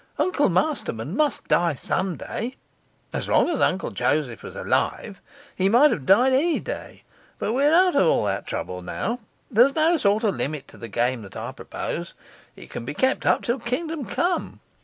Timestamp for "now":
8.81-9.19